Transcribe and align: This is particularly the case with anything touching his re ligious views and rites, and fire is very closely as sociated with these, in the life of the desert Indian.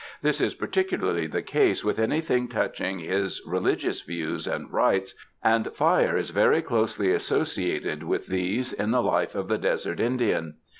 This 0.23 0.41
is 0.41 0.55
particularly 0.55 1.27
the 1.27 1.43
case 1.43 1.83
with 1.83 1.99
anything 1.99 2.47
touching 2.47 2.97
his 2.97 3.39
re 3.45 3.59
ligious 3.59 4.01
views 4.01 4.47
and 4.47 4.73
rites, 4.73 5.13
and 5.43 5.71
fire 5.75 6.17
is 6.17 6.31
very 6.31 6.63
closely 6.63 7.13
as 7.13 7.21
sociated 7.21 8.01
with 8.01 8.25
these, 8.25 8.73
in 8.73 8.89
the 8.89 9.03
life 9.03 9.35
of 9.35 9.47
the 9.47 9.59
desert 9.59 9.99
Indian. 9.99 10.55